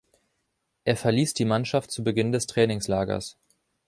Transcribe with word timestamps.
Er 0.83 0.95
verließ 0.95 1.35
die 1.35 1.45
Mannschaft 1.45 1.91
zu 1.91 2.03
Beginn 2.03 2.31
des 2.31 2.47
Trainingslagers. 2.47 3.37